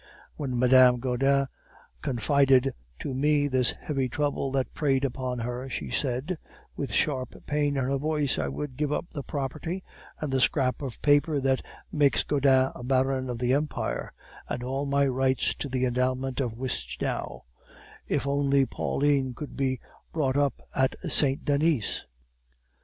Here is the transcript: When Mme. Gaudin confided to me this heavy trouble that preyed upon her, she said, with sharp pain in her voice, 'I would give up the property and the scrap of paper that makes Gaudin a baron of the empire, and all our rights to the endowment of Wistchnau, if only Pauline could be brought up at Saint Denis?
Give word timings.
When 0.35 0.57
Mme. 0.57 0.97
Gaudin 0.99 1.45
confided 2.01 2.73
to 3.01 3.13
me 3.13 3.47
this 3.47 3.69
heavy 3.73 4.09
trouble 4.09 4.49
that 4.53 4.73
preyed 4.73 5.05
upon 5.05 5.37
her, 5.37 5.69
she 5.69 5.91
said, 5.91 6.39
with 6.75 6.91
sharp 6.91 7.45
pain 7.45 7.77
in 7.77 7.83
her 7.83 7.99
voice, 7.99 8.39
'I 8.39 8.47
would 8.47 8.77
give 8.77 8.91
up 8.91 9.05
the 9.11 9.21
property 9.21 9.83
and 10.19 10.33
the 10.33 10.41
scrap 10.41 10.81
of 10.81 10.99
paper 11.03 11.39
that 11.41 11.61
makes 11.91 12.23
Gaudin 12.23 12.71
a 12.73 12.83
baron 12.83 13.29
of 13.29 13.37
the 13.37 13.53
empire, 13.53 14.11
and 14.49 14.63
all 14.63 14.91
our 14.95 15.11
rights 15.11 15.53
to 15.53 15.69
the 15.69 15.85
endowment 15.85 16.39
of 16.39 16.57
Wistchnau, 16.57 17.41
if 18.07 18.25
only 18.25 18.65
Pauline 18.65 19.35
could 19.35 19.55
be 19.55 19.79
brought 20.11 20.35
up 20.35 20.63
at 20.75 20.95
Saint 21.09 21.45
Denis? 21.45 22.05